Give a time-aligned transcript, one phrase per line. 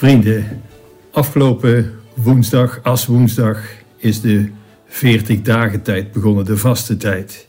[0.00, 0.62] Vrienden,
[1.10, 3.62] afgelopen woensdag, als woensdag,
[3.96, 4.48] is de
[4.86, 7.48] 40 dagen tijd begonnen, de vaste tijd.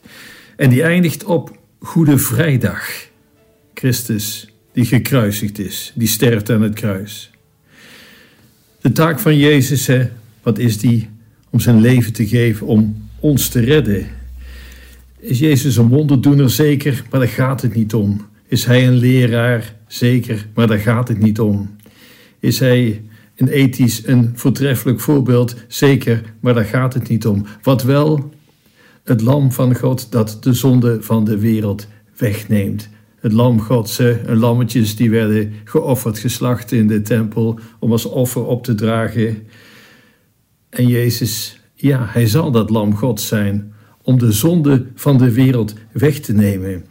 [0.56, 2.89] En die eindigt op Goede Vrijdag.
[3.73, 7.32] Christus die gekruisigd is, die sterft aan het kruis.
[8.81, 10.09] De taak van Jezus, hè,
[10.43, 11.09] wat is die?
[11.50, 14.07] Om zijn leven te geven, om ons te redden.
[15.20, 16.50] Is Jezus een wonderdoener?
[16.50, 18.28] Zeker, maar daar gaat het niet om.
[18.47, 19.75] Is hij een leraar?
[19.87, 21.79] Zeker, maar daar gaat het niet om.
[22.41, 23.04] Is hij
[23.36, 25.55] een ethisch, een voortreffelijk voorbeeld?
[25.68, 27.45] Zeker, maar daar gaat het niet om.
[27.61, 28.33] Wat wel,
[29.04, 31.87] het lam van God dat de zonde van de wereld
[32.17, 32.89] wegneemt.
[33.20, 38.45] Het lam Gods, een lammetjes die werden geofferd, geslacht in de tempel om als offer
[38.45, 39.48] op te dragen.
[40.70, 45.73] En Jezus, ja, hij zal dat lam God zijn om de zonde van de wereld
[45.92, 46.86] weg te nemen.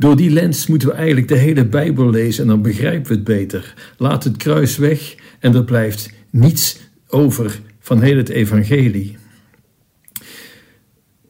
[0.00, 3.24] Door die lens moeten we eigenlijk de hele Bijbel lezen en dan begrijpen we het
[3.24, 3.74] beter.
[3.96, 9.16] Laat het kruis weg en er blijft niets over van heel het evangelie.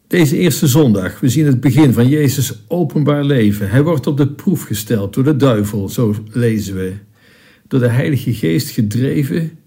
[0.06, 3.70] Deze eerste zondag, we zien het begin van Jezus' openbaar leven.
[3.70, 6.92] Hij wordt op de proef gesteld door de duivel, zo lezen we.
[7.68, 9.58] Door de Heilige Geest gedreven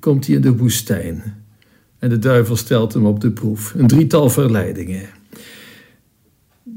[0.00, 1.22] komt hij in de woestijn.
[1.98, 3.74] En de duivel stelt hem op de proef.
[3.74, 5.08] Een drietal verleidingen.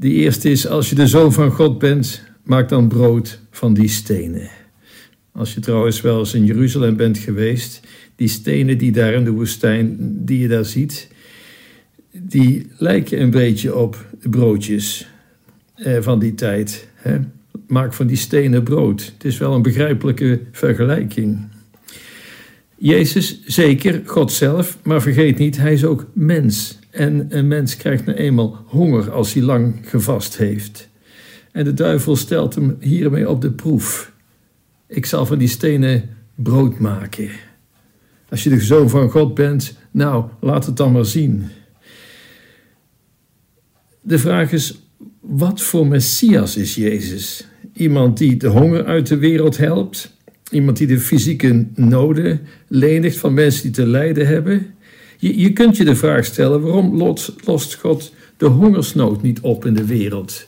[0.00, 3.88] De eerste is: als je de zoon van God bent, maak dan brood van die
[3.88, 4.50] stenen.
[5.32, 7.80] Als je trouwens wel eens in Jeruzalem bent geweest,
[8.16, 11.08] die stenen die daar in de woestijn, die je daar ziet,
[12.12, 15.08] die lijken een beetje op broodjes
[15.74, 16.88] eh, van die tijd.
[17.66, 19.12] Maak van die stenen brood.
[19.14, 21.38] Het is wel een begrijpelijke vergelijking.
[22.76, 26.78] Jezus, zeker, God zelf, maar vergeet niet, hij is ook mens.
[26.90, 30.88] En een mens krijgt nou eenmaal honger als hij lang gevast heeft.
[31.52, 34.12] En de duivel stelt hem hiermee op de proef.
[34.86, 37.30] Ik zal van die stenen brood maken.
[38.28, 41.44] Als je de zoon van God bent, nou, laat het dan maar zien.
[44.00, 44.78] De vraag is,
[45.20, 47.46] wat voor Messias is Jezus?
[47.72, 50.16] Iemand die de honger uit de wereld helpt?
[50.50, 54.74] Iemand die de fysieke noden lenigt van mensen die te lijden hebben?
[55.20, 56.96] Je, kunt je de vraag stellen: waarom
[57.44, 60.46] lost God de hongersnood niet op in de wereld?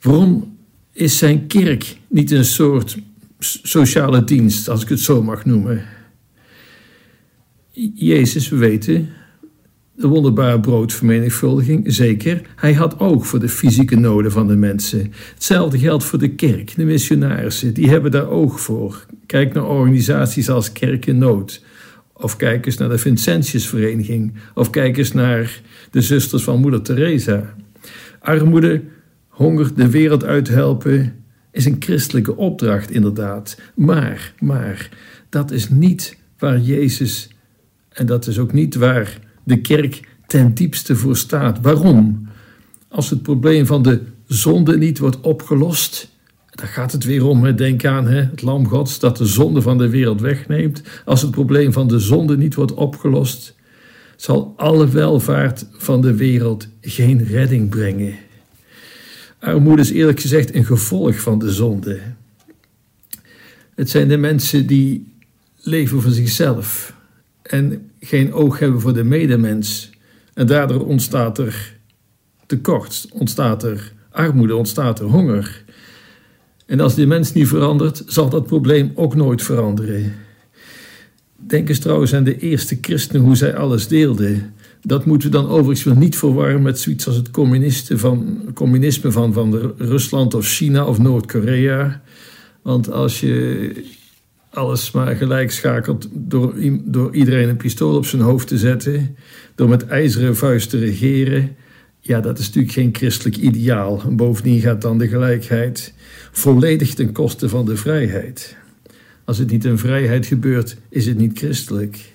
[0.00, 0.56] Waarom
[0.92, 2.96] is zijn kerk niet een soort
[3.38, 5.84] sociale dienst, als ik het zo mag noemen?
[7.94, 9.08] Jezus, we weten,
[9.96, 12.40] de wonderbare broodvermenigvuldiging, zeker.
[12.56, 15.12] Hij had oog voor de fysieke noden van de mensen.
[15.34, 19.06] Hetzelfde geldt voor de kerk, de missionarissen, die hebben daar oog voor.
[19.26, 21.62] Kijk naar organisaties als Kerk in Nood.
[22.16, 24.34] Of kijk eens naar de Vincentiusvereniging.
[24.54, 25.60] Of kijk eens naar
[25.90, 27.54] de zusters van Moeder Teresa.
[28.20, 28.82] Armoede,
[29.28, 33.60] honger de wereld uithelpen is een christelijke opdracht inderdaad.
[33.74, 34.88] Maar, maar,
[35.28, 37.28] dat is niet waar Jezus,
[37.88, 41.60] en dat is ook niet waar de kerk ten diepste voor staat.
[41.60, 42.28] Waarom?
[42.88, 46.13] Als het probleem van de zonde niet wordt opgelost,
[46.54, 47.56] daar gaat het weer om.
[47.56, 50.82] Denk aan hè, het lam Gods dat de zonde van de wereld wegneemt.
[51.04, 53.54] Als het probleem van de zonde niet wordt opgelost,
[54.16, 58.14] zal alle welvaart van de wereld geen redding brengen.
[59.38, 62.00] Armoede is eerlijk gezegd een gevolg van de zonde.
[63.74, 65.12] Het zijn de mensen die
[65.56, 66.94] leven voor zichzelf
[67.42, 69.90] en geen oog hebben voor de medemens.
[70.34, 71.76] En daardoor ontstaat er
[72.46, 75.63] tekort, ontstaat er armoede, ontstaat er honger.
[76.74, 80.12] En als die mens niet verandert, zal dat probleem ook nooit veranderen.
[81.36, 84.54] Denk eens trouwens aan de eerste christenen, hoe zij alles deelden.
[84.82, 87.28] Dat moeten we dan overigens wel niet verwarren met zoiets als het
[88.00, 92.02] van, communisme van, van Rusland of China of Noord-Korea.
[92.62, 93.70] Want als je
[94.50, 96.54] alles maar gelijk schakelt door,
[96.84, 99.16] door iedereen een pistool op zijn hoofd te zetten,
[99.54, 101.56] door met ijzeren vuist te regeren,
[102.06, 104.02] ja, dat is natuurlijk geen christelijk ideaal.
[104.02, 105.92] En bovendien gaat dan de gelijkheid
[106.32, 108.56] volledig ten koste van de vrijheid.
[109.24, 112.12] Als het niet in vrijheid gebeurt, is het niet christelijk.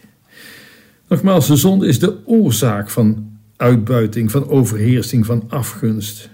[1.07, 6.29] Nogmaals, de zonde is de oorzaak van uitbuiting, van overheersing, van afgunst.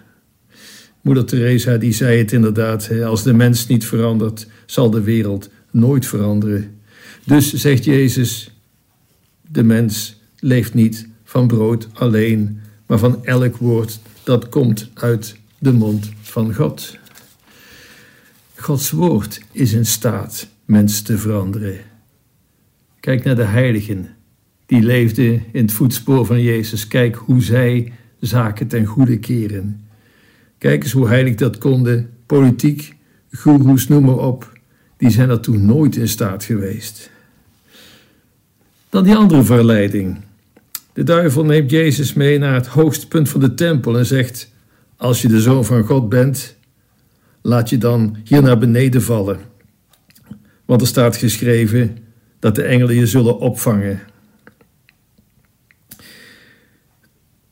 [1.01, 6.05] Moeder Teresa die zei het inderdaad, als de mens niet verandert, zal de wereld nooit
[6.05, 6.79] veranderen.
[7.23, 8.51] Dus zegt Jezus,
[9.51, 15.73] de mens leeft niet van brood alleen, maar van elk woord dat komt uit de
[15.73, 16.97] mond van God.
[18.55, 21.77] Gods woord is in staat mensen te veranderen.
[22.99, 24.09] Kijk naar de heiligen
[24.65, 26.87] die leefden in het voetspoor van Jezus.
[26.87, 29.87] Kijk hoe zij zaken ten goede keren.
[30.57, 32.09] Kijk eens hoe heilig dat konden.
[32.25, 32.95] Politiek,
[33.31, 34.53] goeroes, noem maar op.
[34.97, 37.09] die zijn toen nooit in staat geweest.
[38.89, 40.17] Dan die andere verleiding.
[40.95, 44.51] De duivel neemt Jezus mee naar het hoogste punt van de tempel en zegt:
[44.97, 46.55] Als je de zoon van God bent,
[47.41, 49.39] laat je dan hier naar beneden vallen.
[50.65, 51.97] Want er staat geschreven
[52.39, 53.99] dat de engelen je zullen opvangen.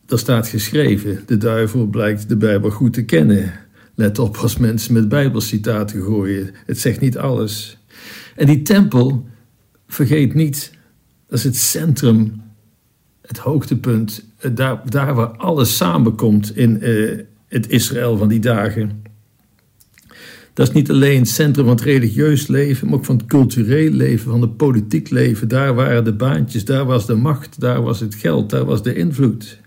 [0.08, 3.54] Er staat geschreven, de duivel blijkt de Bijbel goed te kennen.
[3.96, 6.52] Let op als mensen met Bijbelcitaten gooien.
[6.66, 7.78] Het zegt niet alles.
[8.36, 9.28] En die tempel,
[9.88, 10.72] vergeet niet,
[11.28, 12.42] dat is het centrum,
[13.28, 19.02] het hoogtepunt, daar, daar waar alles samenkomt in uh, het Israël van die dagen.
[20.54, 23.92] Dat is niet alleen het centrum van het religieus leven, maar ook van het cultureel
[23.92, 25.48] leven, van het politiek leven.
[25.48, 28.96] Daar waren de baantjes, daar was de macht, daar was het geld, daar was de
[28.96, 29.60] invloed.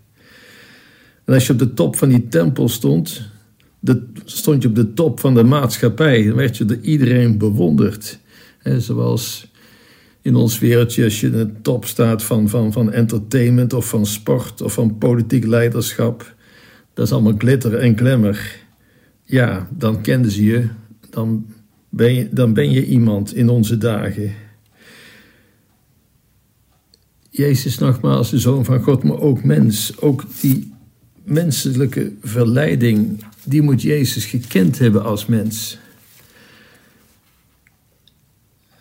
[1.24, 3.22] En als je op de top van die tempel stond,
[4.24, 6.24] stond je op de top van de maatschappij.
[6.24, 8.18] Dan werd je door iedereen bewonderd.
[8.78, 9.45] Zoals
[10.26, 14.06] in ons wereldje, als je in de top staat van, van, van entertainment of van
[14.06, 16.34] sport of van politiek leiderschap.
[16.94, 18.56] Dat is allemaal glitter en glamour.
[19.24, 20.68] Ja, dan kenden ze je.
[21.10, 21.46] Dan
[21.88, 24.34] ben je, dan ben je iemand in onze dagen.
[27.30, 30.00] Jezus nogmaals, de Zoon van God, maar ook mens.
[30.00, 30.72] Ook die
[31.24, 35.78] menselijke verleiding, die moet Jezus gekend hebben als mens.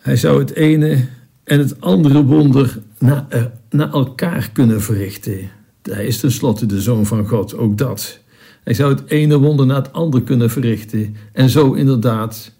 [0.00, 1.14] Hij zou het ene
[1.46, 5.50] en het andere wonder na, uh, na elkaar kunnen verrichten.
[5.82, 8.20] Hij is tenslotte de Zoon van God, ook dat.
[8.64, 12.52] Hij zou het ene wonder na het andere kunnen verrichten en zo inderdaad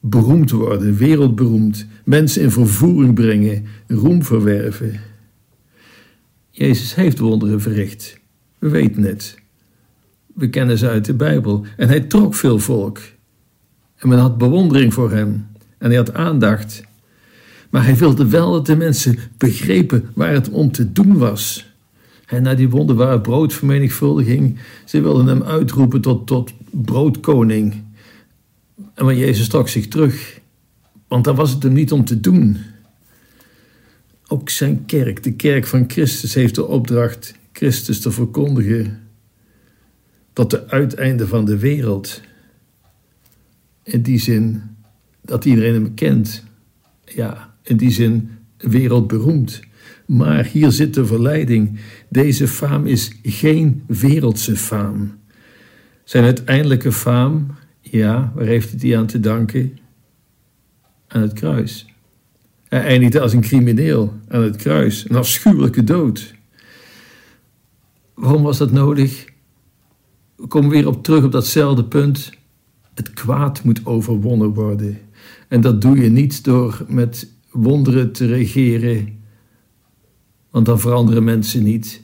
[0.00, 5.00] beroemd worden, wereldberoemd, mensen in vervoering brengen, roem verwerven.
[6.50, 8.18] Jezus heeft wonderen verricht.
[8.58, 9.38] We weten het.
[10.34, 11.64] We kennen ze uit de Bijbel.
[11.76, 13.00] En hij trok veel volk.
[13.96, 15.46] En men had bewondering voor hem.
[15.78, 16.87] En hij had aandacht.
[17.70, 21.72] Maar hij wilde wel dat de mensen begrepen waar het om te doen was.
[22.26, 27.84] En na die wonderbare broodvermenigvuldiging, ze wilden hem uitroepen tot, tot broodkoning.
[28.94, 30.40] En maar Jezus trok zich terug,
[31.08, 32.56] want daar was het hem niet om te doen.
[34.26, 39.00] Ook zijn kerk, de kerk van Christus, heeft de opdracht Christus te verkondigen
[40.32, 42.20] tot de uiteinde van de wereld.
[43.82, 44.62] In die zin
[45.20, 46.44] dat iedereen hem kent.
[47.04, 49.60] Ja, in die zin wereldberoemd.
[50.06, 51.78] Maar hier zit de verleiding.
[52.08, 55.18] Deze faam is geen wereldse faam.
[56.04, 57.46] Zijn uiteindelijke faam,
[57.80, 59.78] ja, waar heeft het die aan te danken?
[61.08, 61.86] Aan het kruis.
[62.68, 66.34] Hij eindigde als een crimineel aan het kruis, een afschuwelijke dood.
[68.14, 69.24] Waarom was dat nodig?
[70.36, 72.32] We komen weer op terug op datzelfde punt.
[72.94, 74.98] Het kwaad moet overwonnen worden.
[75.48, 79.18] En dat doe je niet door met wonderen te regeren,
[80.50, 82.00] want dan veranderen mensen niet.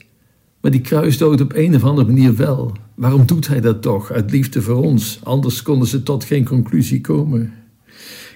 [0.61, 2.75] Maar die kruisdood op een of andere manier wel.
[2.95, 4.11] Waarom doet hij dat toch?
[4.11, 5.19] Uit liefde voor ons.
[5.23, 7.53] Anders konden ze tot geen conclusie komen.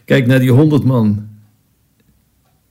[0.06, 1.28] Kijk naar die honderd man.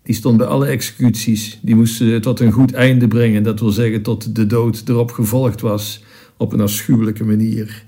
[0.02, 1.58] Die stond bij alle executies.
[1.62, 3.42] Die moesten tot een goed einde brengen.
[3.42, 6.04] Dat wil zeggen tot de dood erop gevolgd was.
[6.36, 7.86] Op een afschuwelijke manier.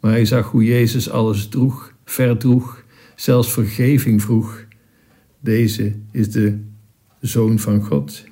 [0.00, 2.84] Maar hij zag hoe Jezus alles droeg, verdroeg.
[3.16, 4.63] Zelfs vergeving vroeg.
[5.44, 6.58] Deze is de
[7.20, 8.24] Zoon van God.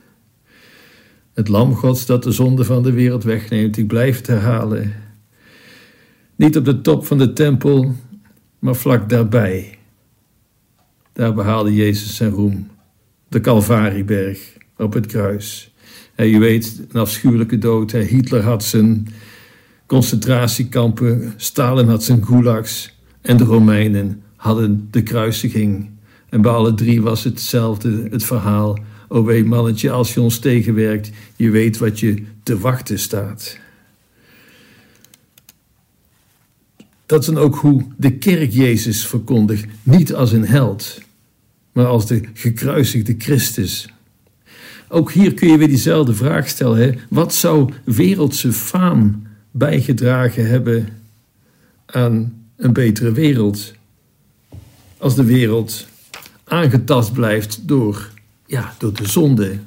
[1.35, 3.77] Het lam Gods dat de zonde van de wereld wegneemt.
[3.77, 4.93] Ik blijf het herhalen.
[6.37, 7.95] Niet op de top van de tempel,
[8.59, 9.79] maar vlak daarbij.
[11.13, 12.69] Daar behaalde Jezus zijn roem.
[13.29, 15.75] De Calvarieberg op het kruis.
[16.15, 17.93] En je weet, een afschuwelijke dood.
[17.93, 19.09] Hitler had zijn
[19.87, 25.92] concentratiekampen, Stalin had zijn gulags en de Romeinen hadden de kruisiging.
[26.33, 28.79] En bij alle drie was hetzelfde het verhaal.
[29.09, 33.59] O wee mannetje, als je ons tegenwerkt, je weet wat je te wachten staat.
[37.07, 41.01] Dat is dan ook hoe de kerk Jezus verkondigt, niet als een held,
[41.73, 43.89] maar als de gekruisigde Christus.
[44.89, 46.79] Ook hier kun je weer diezelfde vraag stellen.
[46.79, 46.91] Hè?
[47.09, 50.89] Wat zou wereldse faam bijgedragen hebben
[51.87, 53.73] aan een betere wereld?
[54.99, 55.91] Als de wereld
[56.53, 58.09] aangetast blijft door,
[58.47, 59.59] ja, door de zonde.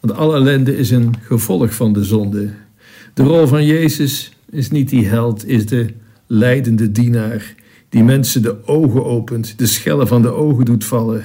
[0.00, 2.50] Want alle ellende is een gevolg van de zonde.
[3.14, 5.86] De rol van Jezus is niet die held, is de
[6.26, 7.54] leidende dienaar
[7.88, 11.24] die mensen de ogen opent, de schellen van de ogen doet vallen.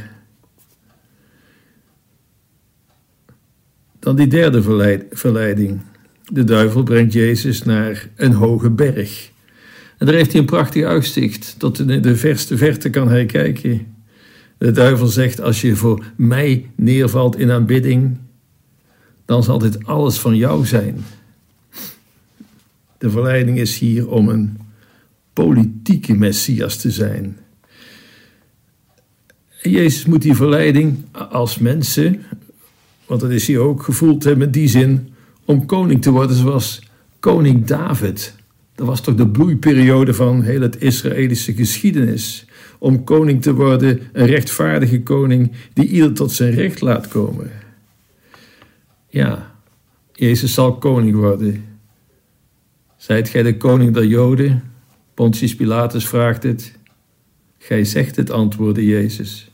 [4.00, 4.62] Dan die derde
[5.12, 5.82] verleiding.
[6.32, 9.32] De duivel brengt Jezus naar een hoge berg.
[9.98, 11.58] En daar heeft hij een prachtig uitzicht.
[11.78, 13.93] In de verste verte kan hij kijken.
[14.64, 18.18] De duivel zegt: Als je voor mij neervalt in aanbidding,
[19.26, 21.04] dan zal dit alles van jou zijn.
[22.98, 24.58] De verleiding is hier om een
[25.34, 27.38] politieke messias te zijn.
[29.62, 32.24] Jezus moet die verleiding als mensen,
[33.06, 35.14] want dat is hij ook, gevoeld hebben, die zin
[35.46, 36.82] om koning te worden zoals
[37.20, 38.36] koning David.
[38.76, 42.46] Dat was toch de bloeiperiode van heel het Israëlische geschiedenis.
[42.80, 47.52] Om koning te worden, een rechtvaardige koning die ieder tot zijn recht laat komen.
[49.08, 49.56] Ja,
[50.14, 51.66] Jezus zal koning worden.
[52.98, 54.64] Zijt gij de koning der Joden?
[55.14, 56.78] Pontius Pilatus vraagt het.
[57.58, 59.52] Gij zegt het, antwoordde Jezus.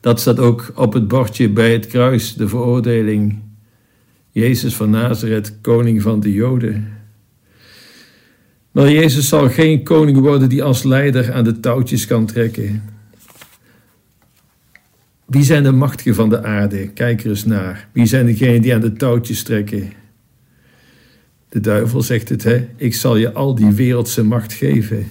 [0.00, 3.38] Dat staat ook op het bordje bij het kruis, de veroordeling.
[4.30, 6.97] Jezus van Nazareth, koning van de Joden.
[8.78, 12.82] Maar Jezus zal geen koning worden die als leider aan de touwtjes kan trekken.
[15.26, 16.88] Wie zijn de machtigen van de aarde?
[16.88, 17.88] Kijk er eens naar.
[17.92, 19.92] Wie zijn degenen die aan de touwtjes trekken?
[21.48, 22.68] De duivel zegt het, hè?
[22.76, 25.06] Ik zal je al die wereldse macht geven.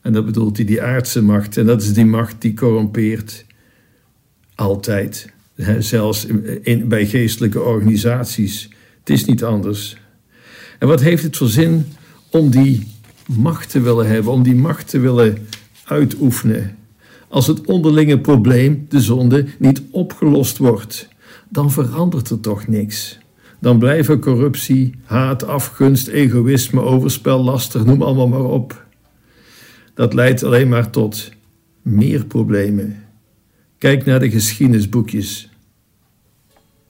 [0.00, 1.56] En dat bedoelt hij die aardse macht.
[1.56, 3.44] En dat is die macht die corrompeert.
[4.54, 5.32] Altijd.
[5.78, 6.26] Zelfs
[6.62, 8.68] in, bij geestelijke organisaties.
[8.98, 9.96] Het is niet anders.
[10.78, 11.86] En wat heeft het voor zin
[12.30, 12.96] om die
[13.36, 15.46] macht te willen hebben, om die macht te willen
[15.84, 16.76] uitoefenen?
[17.28, 21.08] Als het onderlinge probleem, de zonde, niet opgelost wordt,
[21.48, 23.18] dan verandert er toch niks
[23.58, 28.86] dan blijven corruptie, haat, afgunst, egoïsme, overspel, laster, noem allemaal maar op.
[29.94, 31.32] Dat leidt alleen maar tot
[31.82, 33.04] meer problemen.
[33.78, 35.48] Kijk naar de geschiedenisboekjes.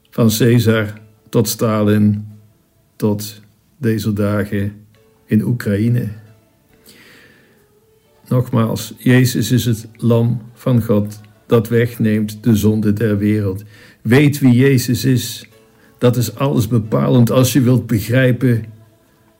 [0.09, 0.93] Van Caesar
[1.29, 2.27] tot Stalin
[2.95, 3.41] tot
[3.77, 4.85] deze dagen
[5.25, 6.07] in Oekraïne.
[8.29, 13.63] Nogmaals, Jezus is het lam van God dat wegneemt de zonde der wereld.
[14.01, 15.49] Weet wie Jezus is
[15.97, 18.65] dat is alles bepalend als je wilt begrijpen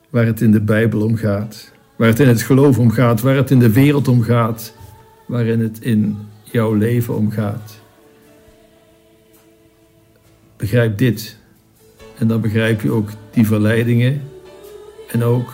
[0.10, 1.72] waar het in de Bijbel om gaat.
[1.96, 4.74] Waar het in het geloof om gaat, waar het in de wereld om gaat,
[5.28, 7.80] waarin het in jouw leven om gaat.
[10.58, 11.38] Begrijp dit
[12.18, 14.22] en dan begrijp je ook die verleidingen
[15.12, 15.54] en ook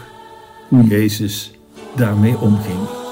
[0.68, 1.52] hoe Jezus
[1.96, 3.05] daarmee omging.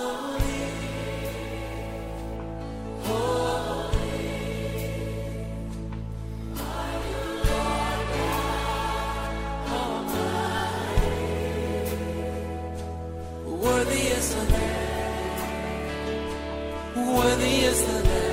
[16.96, 18.33] Worthy is the Lamb.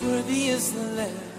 [0.00, 1.31] Worthy is the Lamb.